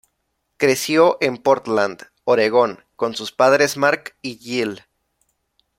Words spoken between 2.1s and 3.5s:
Oregon con sus